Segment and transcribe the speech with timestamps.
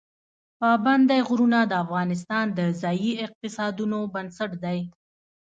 [0.59, 4.79] پابندی غرونه د افغانستان د ځایي اقتصادونو بنسټ دی.